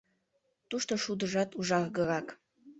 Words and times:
Тушто 0.69 0.93
шудыжат 1.03 1.49
ужаргырак 1.59 2.27